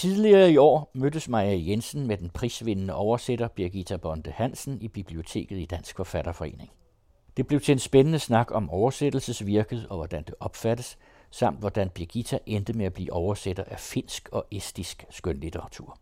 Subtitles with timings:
[0.00, 5.58] Tidligere i år mødtes Maja Jensen med den prisvindende oversætter Birgitta Bonde Hansen i biblioteket
[5.58, 6.70] i Dansk Forfatterforening.
[7.36, 10.98] Det blev til en spændende snak om oversættelsesvirket og hvordan det opfattes,
[11.30, 15.98] samt hvordan Birgitta endte med at blive oversætter af finsk og estisk skønlitteratur.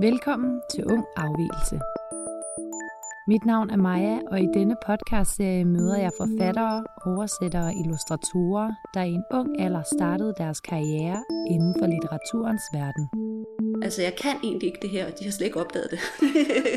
[0.00, 1.80] Velkommen til Ung Afvielse.
[3.28, 9.02] Mit navn er Maja, og i denne podcastserie møder jeg forfattere, oversættere og illustratorer, der
[9.02, 13.04] i en ung alder startede deres karriere inden for litteraturens verden.
[13.82, 16.00] Altså, jeg kan egentlig ikke det her, og de har slet ikke opdaget det.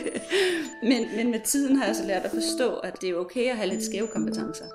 [0.89, 3.57] men, men med tiden har jeg så lært at forstå, at det er okay at
[3.57, 4.65] have lidt skæve kompetencer.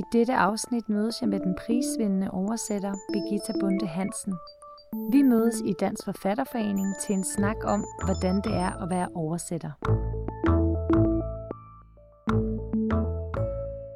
[0.00, 4.34] I dette afsnit mødes jeg med den prisvindende oversætter Birgitta Bunde Hansen.
[5.12, 9.72] Vi mødes i Dansk Forfatterforening til en snak om, hvordan det er at være oversætter.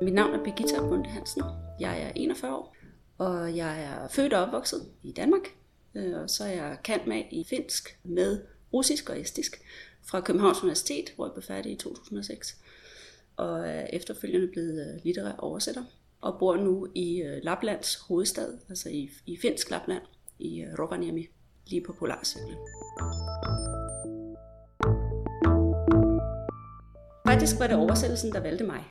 [0.02, 1.42] Mit navn er Birgitta Bunde Hansen.
[1.80, 2.76] Jeg er 41 år,
[3.18, 5.42] og jeg er født og opvokset i Danmark.
[5.94, 8.40] Øh, og så er jeg kant med i finsk med
[8.72, 9.62] russisk og estisk
[10.02, 12.56] fra Københavns Universitet, hvor jeg blev færdig i 2006.
[13.36, 15.84] Og er efterfølgende blevet øh, litterær oversætter
[16.20, 20.02] og bor nu i øh, Laplands hovedstad, altså i, i finsk Lapland,
[20.38, 21.26] i Rovaniemi,
[21.66, 22.58] lige på Polarcirklen.
[27.26, 28.84] Faktisk var det oversættelsen, der valgte mig.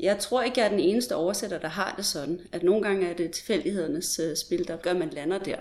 [0.00, 3.08] Jeg tror ikke, jeg er den eneste oversætter, der har det sådan, at nogle gange
[3.08, 5.56] er det tilfældighedernes øh, spil, der gør, at man lander der.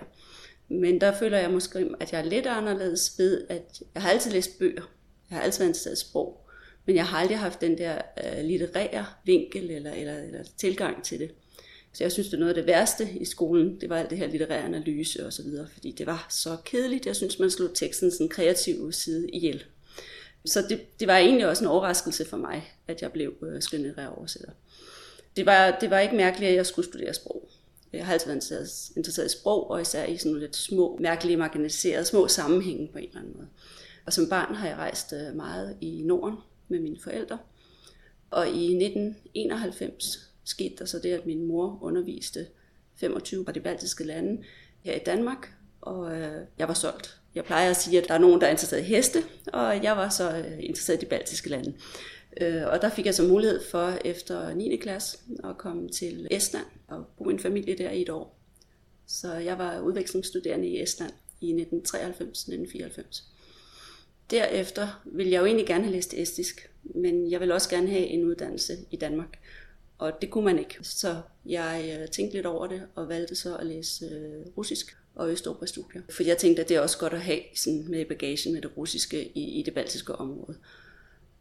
[0.70, 4.32] Men der føler jeg måske, at jeg er lidt anderledes ved, at jeg har altid
[4.32, 4.92] læst bøger.
[5.30, 6.48] Jeg har altid været interesseret sprog.
[6.86, 11.20] Men jeg har aldrig haft den der øh, litterære vinkel eller, eller, eller tilgang til
[11.20, 11.32] det.
[11.94, 14.18] Så jeg synes, det er noget af det værste i skolen, det var alt det
[14.18, 17.06] her litterære analyse og så videre, fordi det var så kedeligt.
[17.06, 19.64] Jeg synes, man slog teksten sådan kreativ side ihjel.
[20.48, 24.08] Så det, det var egentlig også en overraskelse for mig, at jeg blev øh, skønlitterær
[24.08, 24.52] oversætter.
[25.36, 27.50] Det var, det var ikke mærkeligt, at jeg skulle studere sprog.
[27.94, 32.06] Jeg har altid været interesseret i sprog, og især i sådan lidt små, mærkelige, marginaliserede,
[32.06, 33.48] små sammenhænge på en eller anden måde.
[34.06, 36.38] Og som barn har jeg rejst øh, meget i Norden
[36.68, 37.38] med mine forældre.
[38.30, 42.48] Og i 1991 skete der så det, at min mor underviste
[42.96, 44.44] 25 fra de baltiske lande
[44.80, 47.20] her i Danmark, og øh, jeg var solgt.
[47.38, 49.98] Jeg plejer at sige, at der er nogen, der er interesseret i heste, og jeg
[49.98, 51.74] var så øh, interesseret i de baltiske lande.
[52.42, 54.78] Øh, og der fik jeg så mulighed for efter 9.
[54.78, 58.40] klasse at komme til Estland og bo i en familie der i et år.
[59.08, 61.12] Så jeg var udvekslingsstuderende i Estland
[61.42, 63.24] i 1993-1994.
[64.32, 68.06] Derefter ville jeg jo egentlig gerne have læst estisk, men jeg ville også gerne have
[68.06, 69.40] en uddannelse i Danmark.
[69.98, 70.78] Og det kunne man ikke.
[70.82, 74.08] Så jeg øh, tænkte lidt over det og valgte så at læse
[74.58, 76.02] russisk og Østeuropa-studier.
[76.10, 78.78] For jeg tænkte, at det er også godt at have sådan med bagagen med det
[78.78, 80.58] russiske i, i det baltiske område.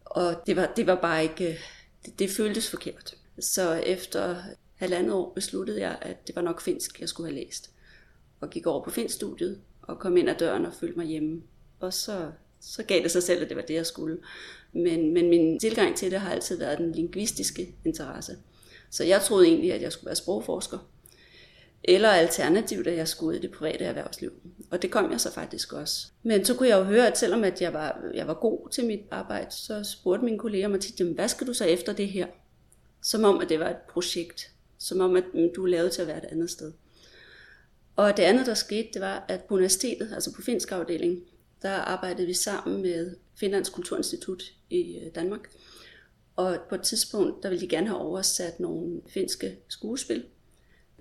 [0.04, 1.58] Og det var, det var bare ikke,
[2.04, 3.14] det, det føltes forkert.
[3.38, 4.36] Så efter
[4.74, 7.70] halvandet år besluttede jeg, at det var nok finsk, jeg skulle have læst.
[8.40, 11.42] Og gik over på finsk-studiet og kom ind ad døren og følte mig hjemme.
[11.80, 14.18] Og så, så gav det sig selv, at det var det, jeg skulle.
[14.72, 18.36] Men, men min tilgang til det har altid været den lingvistiske interesse.
[18.90, 20.78] Så jeg troede egentlig, at jeg skulle være sprogforsker.
[21.84, 24.32] Eller alternativt, at jeg skulle ud i det private erhvervsliv.
[24.70, 26.06] Og det kom jeg så faktisk også.
[26.22, 28.86] Men så kunne jeg jo høre, at selvom at jeg, var, jeg var god til
[28.86, 32.26] mit arbejde, så spurgte mine kolleger mig tit, hvad skal du så efter det her?
[33.02, 34.50] Som om, at det var et projekt.
[34.78, 36.72] Som om, at mm, du er lavet til at være et andet sted.
[37.96, 41.22] Og det andet, der skete, det var, at på universitetet, altså på finsk afdeling,
[41.62, 45.40] der arbejdede vi sammen med Finlands Kulturinstitut i øh, Danmark.
[46.36, 50.24] Og på et tidspunkt, der ville de gerne have oversat nogle finske skuespil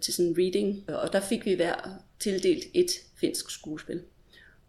[0.05, 1.75] til sådan en reading, og der fik vi hver
[2.19, 4.03] tildelt et finsk skuespil.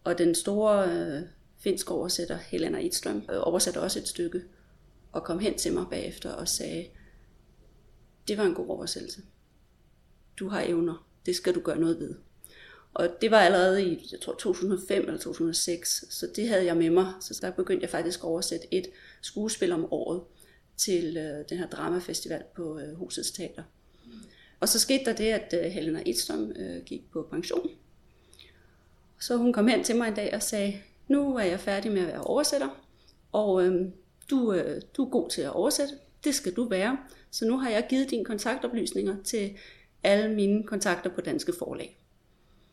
[0.05, 1.23] Og den store øh,
[1.59, 4.43] finske oversætter, Helena Idstrøm, øh, oversatte også et stykke,
[5.13, 6.87] og kom hen til mig bagefter og sagde,
[8.29, 9.23] det var en god oversættelse.
[10.39, 12.15] Du har evner, det skal du gøre noget ved.
[12.95, 16.91] Og det var allerede i, jeg tror, 2005 eller 2006, så det havde jeg med
[16.91, 17.13] mig.
[17.21, 18.87] Så der begyndte jeg faktisk at oversætte et
[19.23, 20.23] skuespil om året
[20.77, 23.63] til øh, den her dramafestival på øh, Husets Teater.
[24.61, 27.71] Og så skete der det, at øh, Helena Edstrøm øh, gik på pension.
[29.21, 32.01] Så hun kom hen til mig en dag og sagde, nu er jeg færdig med
[32.01, 32.69] at være oversætter,
[33.33, 33.85] og øh,
[34.31, 35.95] du, øh, du er god til at oversætte,
[36.25, 36.99] det skal du være.
[37.31, 39.57] Så nu har jeg givet dine kontaktoplysninger til
[40.03, 42.01] alle mine kontakter på danske forlag.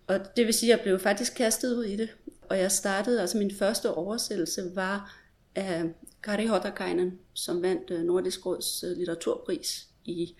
[0.08, 2.10] Og det vil sige, at jeg blev faktisk kastet ud i det.
[2.50, 5.20] Og jeg startede, altså min første oversættelse var
[5.56, 5.84] af
[6.24, 10.36] Kari Hotakainen, som vandt øh, Nordisk Råds øh, litteraturpris i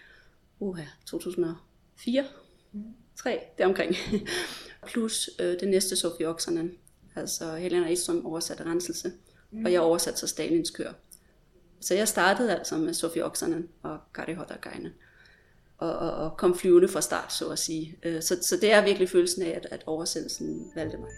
[0.64, 2.26] uha, 2004,
[2.72, 2.84] mm.
[3.16, 3.96] 3, deromkring.
[4.88, 6.72] Plus øh, det næste Sofie Oksanen,
[7.16, 9.12] altså Helena Edstrøm oversatte Renselse,
[9.52, 9.66] mm.
[9.66, 10.92] og jeg oversatte så Stalins kør.
[11.82, 14.92] Så jeg startede altså med Sofie Oksanen og Kari Hotakainen.
[15.78, 17.98] og, og, og kom flyvende fra start, så at sige.
[18.04, 21.10] Øh, så, så det er virkelig følelsen af, at, at oversættelsen valgte mig.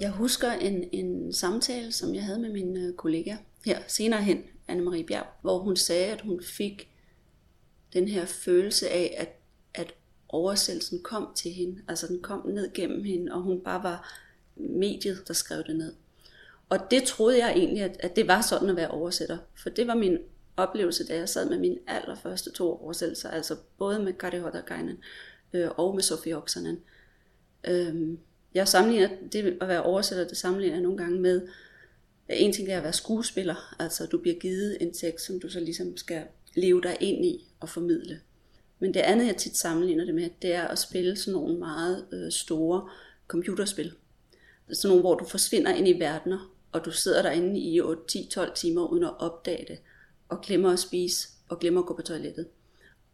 [0.00, 4.44] Jeg husker en, en samtale, som jeg havde med min øh, kollega her senere hen,
[4.68, 6.90] Anne-Marie Bjerg, hvor hun sagde, at hun fik
[7.92, 9.28] den her følelse af, at,
[9.74, 9.94] at
[10.28, 11.82] oversættelsen kom til hende.
[11.88, 14.22] Altså den kom ned gennem hende, og hun bare var
[14.56, 15.94] mediet, der skrev det ned.
[16.68, 19.38] Og det troede jeg egentlig, at, at det var sådan at være oversætter.
[19.54, 20.18] For det var min
[20.56, 24.98] oplevelse, da jeg sad med mine allerførste to oversættelser, altså både med Kari Hoddergeinen
[25.52, 26.80] øh, og med Sofie Oksanen.
[27.64, 28.18] Øhm,
[28.54, 31.48] jeg sammenligner det at være oversætter, det sammenligner jeg nogle gange med,
[32.36, 35.60] en ting er at være skuespiller, altså du bliver givet en tekst, som du så
[35.60, 36.22] ligesom skal
[36.54, 38.20] leve dig ind i og formidle.
[38.78, 42.06] Men det andet, jeg tit sammenligner det med, det er at spille sådan nogle meget
[42.12, 42.88] øh, store
[43.28, 43.92] computerspil.
[44.72, 48.86] Sådan nogle, hvor du forsvinder ind i verdener, og du sidder derinde i 8-10-12 timer
[48.86, 49.78] uden at opdage det,
[50.28, 52.46] og glemmer at spise, og glemmer at gå på toilettet.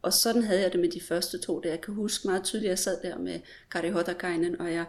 [0.02, 2.68] Og sådan havde jeg det med de første to, der jeg kan huske meget tydeligt,
[2.68, 3.40] at jeg sad der med
[3.70, 4.84] Kari Hoddergeinen, og jeg,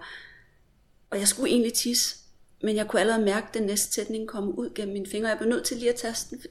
[1.09, 2.15] og jeg skulle egentlig tisse,
[2.65, 5.29] men jeg kunne allerede mærke, at den næste sætning komme ud gennem mine fingre.
[5.29, 6.43] Jeg blev nødt til lige at taste den,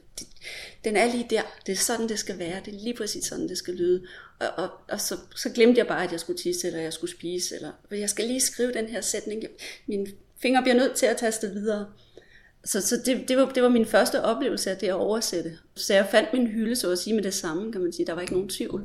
[0.83, 1.41] den er lige der.
[1.65, 2.61] Det er sådan, det skal være.
[2.65, 4.03] Det er lige præcis sådan, det skal lyde.
[4.39, 7.11] Og, og, og så, så glemte jeg bare, at jeg skulle tisse, eller jeg skulle
[7.11, 9.43] spise, eller jeg skal lige skrive den her sætning.
[9.87, 10.07] Mine
[10.41, 11.87] fingre bliver nødt til at taste videre.
[12.63, 15.57] Så, så det, det, var, det var min første oplevelse af det at oversætte.
[15.75, 18.05] Så jeg fandt min hylde, så at sige, med det samme, kan man sige.
[18.05, 18.83] Der var ikke nogen tvivl.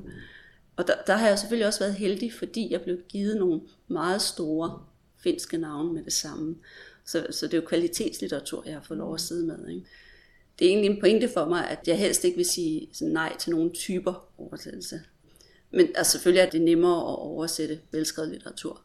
[0.77, 4.23] Og der, der har jeg selvfølgelig også været heldig, fordi jeg blev givet nogle meget
[4.23, 4.83] store
[5.23, 6.57] finske navne med det samme.
[7.11, 9.69] Så, så det er jo kvalitetslitteratur, jeg har fået lov at sidde med.
[9.69, 9.87] Ikke?
[10.59, 13.37] Det er egentlig en pointe for mig, at jeg helst ikke vil sige sådan nej
[13.37, 15.01] til nogle typer oversættelse.
[15.71, 18.83] Men altså, selvfølgelig er det nemmere at oversætte velskrevet litteratur.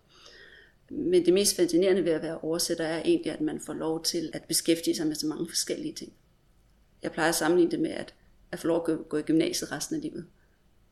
[0.90, 4.30] Men det mest fascinerende ved at være oversætter er egentlig, at man får lov til
[4.34, 6.14] at beskæftige sig med så mange forskellige ting.
[7.04, 8.14] Jeg plejer at sammenligne det med at,
[8.52, 10.26] at få lov at gå i gymnasiet resten af livet.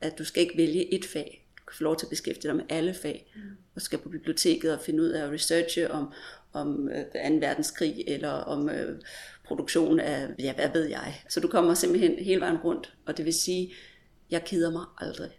[0.01, 1.43] At du skal ikke vælge et fag.
[1.63, 3.33] Du kan få lov til at beskæftige dig med alle fag.
[3.36, 3.42] Mm.
[3.75, 6.13] Og skal på biblioteket og finde ud af at researche om,
[6.54, 7.36] om øh, 2.
[7.39, 9.00] verdenskrig eller om øh,
[9.45, 11.24] produktion af, ja, hvad ved jeg.
[11.30, 13.74] Så du kommer simpelthen hele vejen rundt, og det vil sige,
[14.30, 15.30] jeg keder mig aldrig.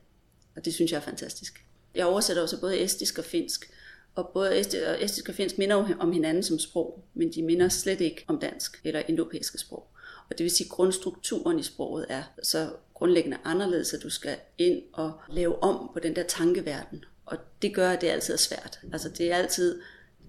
[0.57, 1.65] Og det synes jeg er fantastisk.
[1.95, 3.71] Jeg oversætter også både estisk og finsk,
[4.15, 4.61] og både
[5.05, 8.81] estisk og finsk minder om hinanden som sprog, men de minder slet ikke om dansk
[8.85, 9.94] eller indoeuropæiske sprog.
[10.31, 14.37] Og det vil sige, at grundstrukturen i sproget er så grundlæggende anderledes, at du skal
[14.59, 17.05] ind og lave om på den der tankeverden.
[17.27, 18.81] Og det gør, at det altid er svært.
[18.93, 19.81] Altså det er altid,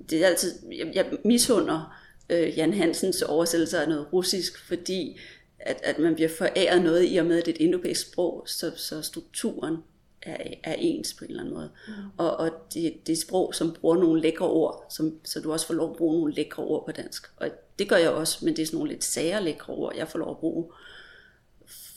[0.10, 1.98] det er altid jeg, jeg misunder
[2.30, 5.20] øh, Jan Hansens oversættelse af noget russisk, fordi
[5.60, 8.44] at, at man bliver foræret noget i og med, at det er et indoeuropæisk sprog,
[8.48, 9.78] så, så strukturen
[10.22, 11.70] er, er ens på en eller anden måde.
[11.88, 11.94] Mm.
[12.18, 15.68] Og, og det, det er sprog, som bruger nogle lækre ord, som, så du også
[15.68, 17.28] får lov at bruge nogle lækre ord på dansk.
[17.38, 17.50] Og
[17.80, 20.20] det gør jeg også, men det er sådan nogle lidt sære lækre ord, jeg får
[20.20, 20.72] lov at bruge.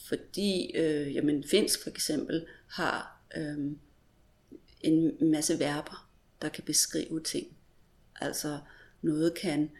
[0.09, 3.59] Fordi, øh, jamen finsk for eksempel, har øh,
[4.81, 6.09] en masse verber,
[6.43, 7.47] der kan beskrive ting.
[8.21, 8.59] Altså
[9.03, 9.71] noget kan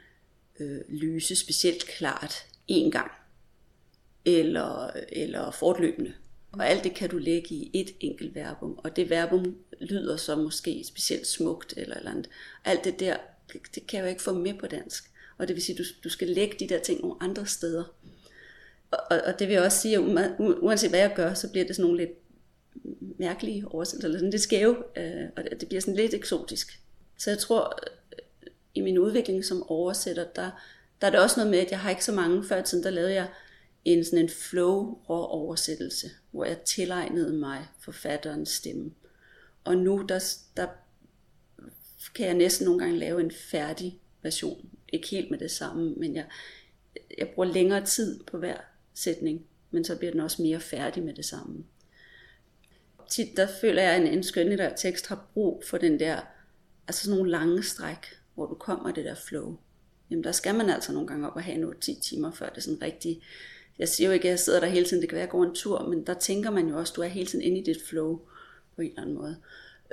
[0.61, 2.35] øh, lyse specielt klart
[2.71, 3.11] én gang,
[4.25, 6.15] eller, eller fortløbende.
[6.53, 10.37] Og alt det kan du lægge i et enkelt verbum, og det verbum lyder så
[10.37, 12.29] måske specielt smukt eller eller andet.
[12.65, 13.17] Alt det der,
[13.53, 15.11] det, det kan jeg jo ikke få med på dansk.
[15.39, 17.85] Og det vil sige, at du, du skal lægge de der ting nogle andre steder.
[18.91, 21.67] Og, og, og det vil jeg også sige, at uanset hvad jeg gør, så bliver
[21.67, 22.11] det sådan nogle lidt
[23.19, 26.81] mærkelige oversættelser, eller sådan lidt skæve, øh, og det, det bliver sådan lidt eksotisk.
[27.19, 27.81] Så jeg tror,
[28.13, 28.19] øh,
[28.75, 30.51] i min udvikling som oversætter, der,
[31.01, 32.85] der er det også noget med, at jeg har ikke så mange før i tiden,
[32.85, 33.29] der lavede jeg
[33.85, 38.91] en sådan en flow oversættelse, hvor jeg tilegnede mig forfatterens stemme.
[39.65, 40.67] Og nu der, der
[42.15, 44.71] kan jeg næsten nogle gange lave en færdig version.
[44.93, 46.25] Ikke helt med det samme, men jeg,
[47.19, 48.57] jeg bruger længere tid på hver
[48.95, 51.65] sætning, men så bliver den også mere færdig med det samme.
[53.11, 56.21] Tit der føler jeg, at en, en skønlitterær tekst har brug for den der,
[56.89, 59.59] altså sådan nogle lange stræk, hvor du kommer det der flow.
[60.11, 62.63] Jamen der skal man altså nogle gange op og have noget 10 timer, før det
[62.63, 63.23] sådan rigtig
[63.79, 65.33] jeg siger jo ikke, at jeg sidder der hele tiden, det kan være, at jeg
[65.33, 67.65] går en tur, men der tænker man jo også, du er hele tiden inde i
[67.65, 68.21] dit flow
[68.77, 69.37] på en eller anden måde.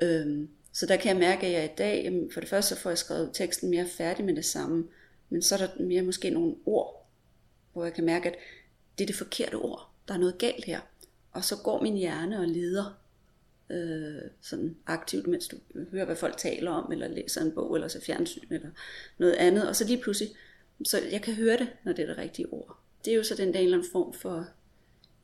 [0.02, 2.82] Øhm, så der kan jeg mærke, at jeg i dag, jamen for det første så
[2.82, 4.88] får jeg skrevet teksten mere færdig med det samme,
[5.30, 7.08] men så er der mere måske nogle ord,
[7.74, 8.36] hvor jeg kan mærke, at
[8.98, 9.90] det er det forkerte ord.
[10.08, 10.80] Der er noget galt her.
[11.32, 13.00] Og så går min hjerne og lider
[13.70, 15.58] øh, sådan aktivt, mens du
[15.92, 18.70] hører, hvad folk taler om, eller læser en bog, eller så fjernsyn, eller
[19.18, 19.70] noget andet.
[19.70, 20.36] Og så lige pludselig,
[20.86, 23.36] så jeg kan høre det, når det er det rigtige ord det er jo så
[23.36, 24.48] den der en eller anden form for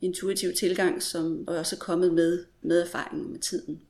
[0.00, 3.82] intuitiv tilgang, som også er kommet med, med erfaringen med tiden.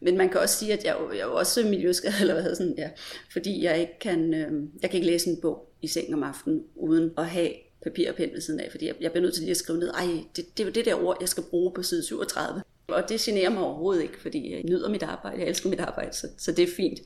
[0.00, 2.74] Men man kan også sige, at jeg, jeg er også miljøskadet, eller hvad hedder sådan,
[2.78, 2.90] ja,
[3.32, 4.52] fordi jeg ikke kan, øh,
[4.82, 7.50] jeg kan ikke læse en bog i sengen om aftenen, uden at have
[7.82, 9.78] papir og pen ved siden af, fordi jeg, jeg bliver nødt til lige at skrive
[9.78, 12.62] ned, ej, det, det er det der ord, jeg skal bruge på side 37.
[12.88, 16.16] Og det generer mig overhovedet ikke, fordi jeg nyder mit arbejde, jeg elsker mit arbejde,
[16.16, 17.00] så, så det er fint.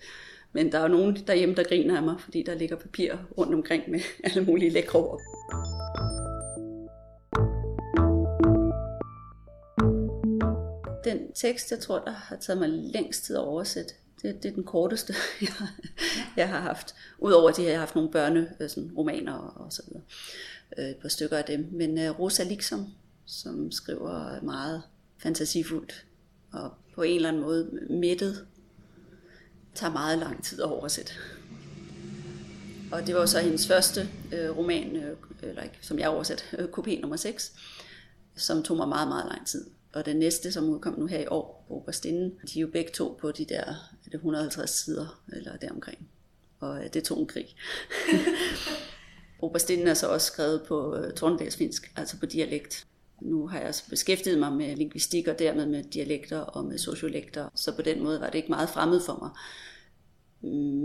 [0.53, 3.55] Men der er jo nogen derhjemme, der griner af mig, fordi der ligger papir rundt
[3.55, 5.21] omkring med alle mulige lækre ord.
[11.05, 14.55] Den tekst, jeg tror, der har taget mig længst tid at oversætte, det, det er
[14.55, 15.51] den korteste, jeg,
[16.37, 16.95] jeg har haft.
[17.19, 20.03] Udover at jeg har haft nogle børne, øh, sådan, romaner og, og så videre.
[20.79, 21.69] Øh, et par stykker af dem.
[21.73, 22.87] Men uh, Rosa Liksom,
[23.27, 24.83] som skriver meget
[25.19, 26.07] fantasifuldt
[26.53, 28.47] og på en eller anden måde mættet,
[29.75, 31.13] tager meget lang tid at oversætte.
[32.93, 36.69] Og det var så hendes første øh, roman, øh, eller ikke, som jeg oversat, øh,
[36.69, 37.53] KP nummer 6,
[38.37, 39.67] som tog mig meget, meget lang tid.
[39.95, 42.93] Og den næste, som udkom nu her i år, på Oberstinden, de er jo begge
[42.93, 43.75] to på de der er
[44.05, 46.09] det 150 sider, eller deromkring.
[46.61, 47.57] Og øh, det tog en krig.
[49.43, 52.87] Oberstinden er så også skrevet på øh, Tornedalsfinsk, altså på dialekt.
[53.21, 57.49] Nu har jeg altså beskæftiget mig med lingvistik og dermed med dialekter og med sociolekter,
[57.55, 59.31] så på den måde var det ikke meget fremmed for mig.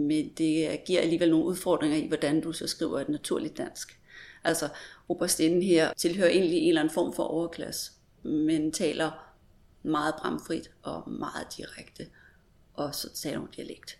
[0.08, 4.00] Men det giver alligevel nogle udfordringer i, hvordan du så skriver et naturligt dansk.
[4.44, 4.70] Altså,
[5.10, 7.92] Oberstinden her tilhører egentlig en eller anden form for overklasse,
[8.24, 9.36] men taler
[9.84, 12.08] meget bramfrit og meget direkte,
[12.74, 13.98] og så taler hun dialekt.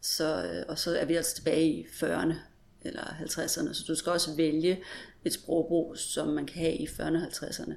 [0.00, 2.34] Så, øh, og så er vi altså tilbage i 40'erne
[2.82, 4.82] eller 50'erne, så du skal også vælge
[5.24, 7.74] et sprogbrug, som man kan have i 40'erne og 50'erne.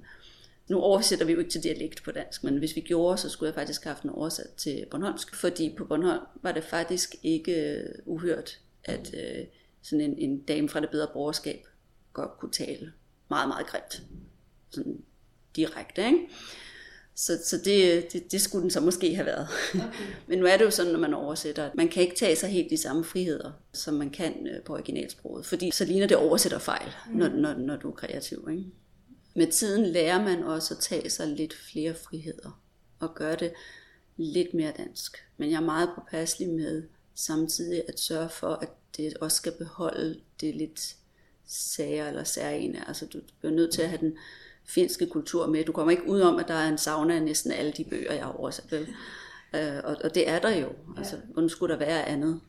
[0.68, 3.48] Nu oversætter vi jo ikke til dialekt på dansk, men hvis vi gjorde, så skulle
[3.48, 7.78] jeg faktisk have haft den oversat til Bornholmsk, fordi på Bornholm var det faktisk ikke
[7.78, 9.46] øh, uhørt, at øh,
[9.82, 11.68] sådan en, en dame fra det bedre borgerskab
[12.14, 12.94] godt kunne tale
[13.30, 14.04] meget, meget grimt.
[14.70, 15.04] Sådan
[15.56, 16.28] direkte, ikke?
[17.16, 19.48] Så, så det, det, det skulle den så måske have været.
[19.74, 19.88] Okay.
[20.28, 22.50] Men nu er det jo sådan, når man oversætter, at man kan ikke tage sig
[22.50, 25.46] helt de samme friheder, som man kan øh, på originalsproget.
[25.46, 27.18] Fordi så ligner det oversætter fejl, mm.
[27.18, 28.48] når, når, når du er kreativ.
[28.52, 28.66] Ikke?
[29.36, 32.62] Med tiden lærer man også at tage sig lidt flere friheder
[33.00, 33.54] og gøre det
[34.18, 35.18] lidt mere dansk.
[35.38, 36.84] Men jeg er meget påpasselig med
[37.16, 40.96] samtidig at sørge for, at det også skal beholde det lidt
[41.46, 42.84] sager eller særlige.
[42.88, 44.18] Altså du bliver nødt til at have den
[44.66, 45.64] finske kultur med.
[45.64, 48.14] Du kommer ikke ud om, at der er en sauna i næsten alle de bøger,
[48.14, 48.72] jeg har oversat.
[48.72, 48.88] Vel?
[49.56, 50.68] Øh, og, og det er der jo.
[50.98, 52.42] Altså, hvordan skulle der være andet?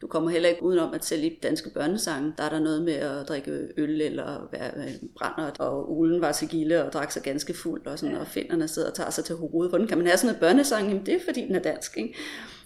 [0.00, 2.92] Du kommer heller ikke udenom, at selv i danske børnesange, der er der noget med
[2.92, 4.72] at drikke øl eller være
[5.18, 8.20] brænder, og ulen var til gilde og drak sig ganske fuld, og, sådan, ja.
[8.20, 9.70] og finderne sidder og tager sig til hovedet.
[9.70, 10.88] Hvordan kan man have sådan en børnesang?
[10.88, 11.96] Jamen det er fordi, den er dansk.
[11.96, 12.14] Ikke?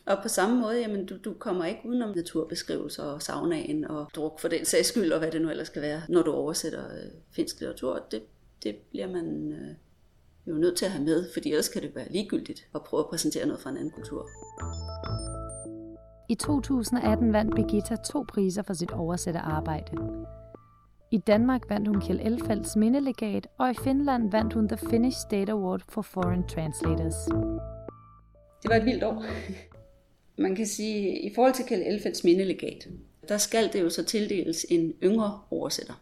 [0.07, 4.41] Og på samme måde, jamen, du, du kommer ikke udenom naturbeskrivelser og saunaen og druk
[4.41, 7.11] for den sags skyld, og hvad det nu ellers skal være, når du oversætter øh,
[7.33, 8.07] finsk litteratur.
[8.11, 8.23] Det,
[8.63, 9.75] det bliver man øh,
[10.47, 13.07] jo nødt til at have med, fordi ellers kan det være ligegyldigt at prøve at
[13.11, 14.29] præsentere noget fra en anden kultur.
[16.31, 19.93] I 2018 vandt Birgitta to priser for sit oversætte arbejde.
[21.11, 25.53] I Danmark vandt hun Kjell Elfelds mindelegat, og i Finland vandt hun The Finnish State
[25.53, 27.15] Award for Foreign Translators.
[28.63, 29.25] Det var et vildt år.
[30.43, 32.89] Man kan sige, at i forhold til Kjell Elfelds mindelegat,
[33.29, 35.95] der skal det jo så tildeles en yngre oversætter.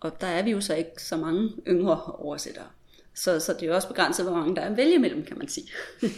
[0.00, 2.66] Og der er vi jo så ikke så mange yngre oversættere.
[3.14, 5.38] Så, så det er jo også begrænset, hvor mange der er at vælge mellem, kan
[5.38, 5.68] man sige.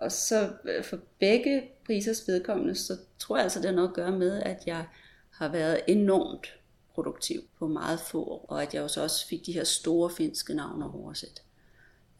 [0.00, 3.94] og så øh, for begge prisers vedkommende, så tror jeg altså, det har noget at
[3.94, 4.86] gøre med, at jeg
[5.30, 6.46] har været enormt
[6.94, 10.54] produktiv på meget få år, og at jeg også også fik de her store finske
[10.54, 11.42] navne oversat.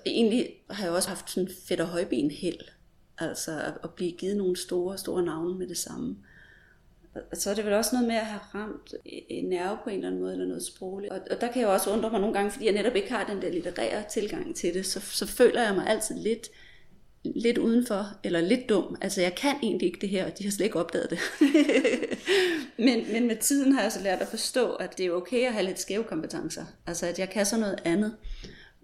[0.07, 2.61] Egentlig har jeg også haft sådan fedt og højben held,
[3.19, 6.17] altså at blive givet nogle store, store navne med det samme.
[7.33, 10.09] Så er det vel også noget med at have ramt en nerve på en eller
[10.09, 11.13] anden måde, eller noget sprogligt.
[11.13, 13.25] Og, og der kan jeg også undre mig nogle gange, fordi jeg netop ikke har
[13.25, 16.49] den der litterære tilgang til det, så, så føler jeg mig altid lidt,
[17.25, 18.97] lidt udenfor, eller lidt dum.
[19.01, 21.19] Altså jeg kan egentlig ikke det her, og de har slet ikke opdaget det.
[22.87, 25.53] men, men med tiden har jeg så lært at forstå, at det er okay at
[25.53, 26.65] have lidt skæve kompetencer.
[26.87, 28.17] Altså at jeg kan så noget andet.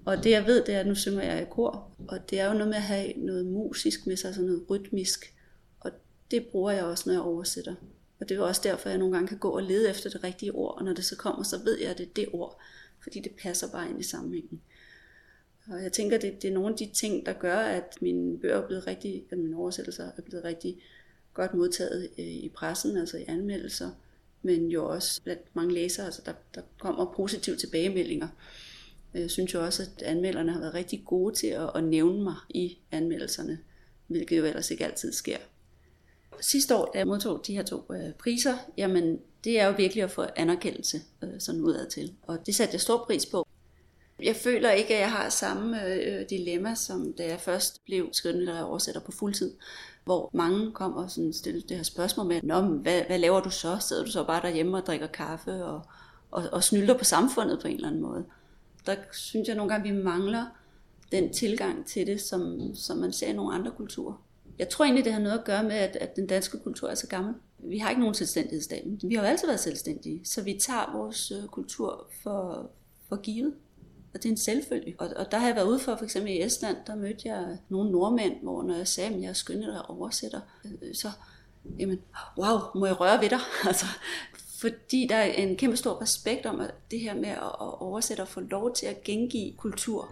[0.06, 2.46] Og det jeg ved, det er, at nu synger jeg i kor, og det er
[2.46, 5.34] jo noget med at have noget musisk med sig, sådan noget rytmisk.
[5.80, 5.90] Og
[6.30, 7.74] det bruger jeg også, når jeg oversætter.
[8.20, 10.52] Og det er også derfor, jeg nogle gange kan gå og lede efter det rigtige
[10.52, 12.60] ord, og når det så kommer, så ved jeg, at det er det ord,
[13.02, 14.60] fordi det passer bare ind i sammenhængen.
[15.66, 18.56] Og jeg tænker, det, det er nogle af de ting, der gør, at mine bøger
[18.56, 20.76] er blevet rigtig, at mine oversættelser er blevet rigtig
[21.34, 23.90] godt modtaget øh, i pressen, altså i anmeldelser,
[24.42, 28.28] men jo også blandt mange læsere, altså der, der kommer positive tilbagemeldinger.
[29.14, 32.34] Jeg synes jo også, at anmelderne har været rigtig gode til at, at nævne mig
[32.48, 33.58] i anmeldelserne,
[34.06, 35.36] hvilket jo ellers ikke altid sker
[36.40, 40.04] sidste år, da jeg modtog de her to øh, priser, jamen det er jo virkelig
[40.04, 42.14] at få anerkendelse øh, sådan udad til.
[42.22, 43.46] Og det satte jeg stor pris på.
[44.22, 48.62] Jeg føler ikke, at jeg har samme øh, dilemma, som da jeg først blev skønlitterær
[48.62, 49.54] oversætter på fuldtid,
[50.04, 53.50] hvor mange kom og sådan stillede det her spørgsmål med, Nå, hvad, hvad laver du
[53.50, 53.78] så?
[53.80, 55.82] Sidder du så bare derhjemme og drikker kaffe og,
[56.30, 58.24] og, og snylder på samfundet på en eller anden måde.
[58.86, 60.46] Der synes jeg nogle gange, vi mangler
[61.12, 64.22] den tilgang til det, som, som man ser i nogle andre kulturer.
[64.60, 66.94] Jeg tror egentlig, det har noget at gøre med, at, at den danske kultur er
[66.94, 67.34] så gammel.
[67.58, 68.84] Vi har ikke nogen selvstændighedsstat.
[69.02, 72.70] Vi har jo altid været selvstændige, så vi tager vores øh, kultur for,
[73.08, 73.54] for givet.
[74.14, 74.94] Og det er en selvfølge.
[74.98, 77.58] Og, og der har jeg været ude for, for eksempel i Estland, der mødte jeg
[77.68, 81.08] nogle nordmænd, hvor når jeg sagde, at jeg er skønnet og oversætter, øh, så,
[81.78, 82.00] jamen,
[82.38, 83.40] wow, må jeg røre ved dig?
[83.66, 83.86] altså,
[84.60, 88.28] fordi der er en kæmpe stor respekt om at det her med at oversætte og
[88.28, 90.08] få lov til at gengive kultur.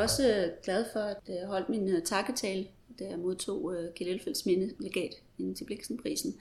[0.00, 2.66] Også øh, glad for, at jeg holdt min øh, takketale,
[2.98, 6.34] da jeg modtog Kjell Elfelds mindelegat inden til Bliksenprisen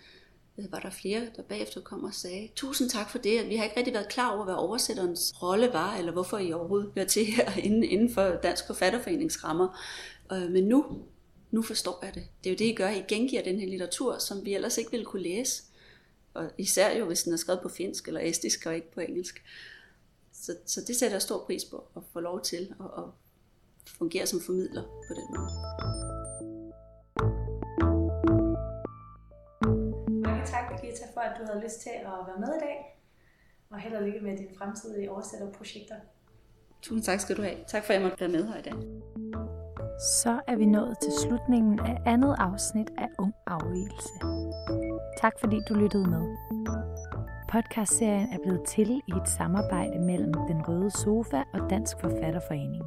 [0.71, 3.77] var der flere, der bagefter kom og sagde, tusind tak for det, vi har ikke
[3.77, 7.51] rigtig været klar over, hvad oversætterens rolle var, eller hvorfor I overhovedet hører til her
[7.65, 9.79] inden, inden for Dansk Forfatterforenings rammer.
[10.29, 10.85] men nu,
[11.51, 12.23] nu forstår jeg det.
[12.43, 12.89] Det er jo det, I gør.
[12.89, 15.63] I gengiver den her litteratur, som vi ellers ikke ville kunne læse.
[16.33, 19.43] Og især jo, hvis den er skrevet på finsk eller estisk og ikke på engelsk.
[20.33, 23.03] Så, så det sætter jeg stor pris på, at få lov til at, at
[23.97, 25.51] fungere som formidler på den måde.
[30.81, 32.77] Birgitta, for at du havde lyst til at være med i dag.
[33.71, 35.95] Og held og lykke med dine fremtidige oversætterprojekter.
[36.81, 37.57] Tusind tak skal du have.
[37.67, 38.73] Tak for, at jeg måtte være med her i dag.
[39.99, 44.13] Så er vi nået til slutningen af andet afsnit af Ung Afvigelse.
[45.21, 46.23] Tak fordi du lyttede med.
[47.49, 52.83] Podcastserien er blevet til i et samarbejde mellem Den Røde Sofa og Dansk Forfatterforening.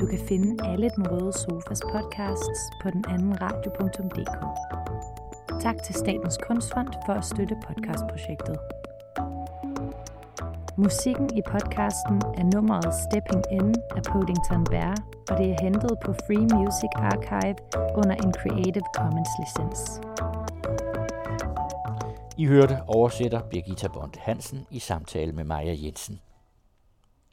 [0.00, 4.40] Du kan finde alle Den Røde Sofas podcasts på den anden radio.dk.
[5.62, 8.56] Tak til Statens Kunstfond for at støtte podcastprojektet.
[10.76, 14.94] Musikken i podcasten er nummeret Stepping In af Podington Bear,
[15.30, 17.58] og det er hentet på Free Music Archive
[18.00, 19.80] under en Creative Commons licens.
[22.38, 26.20] I hørte oversætter Birgitta Bond Hansen i samtale med Maja Jensen.